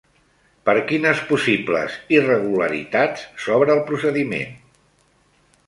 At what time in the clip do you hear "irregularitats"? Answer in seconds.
2.17-3.29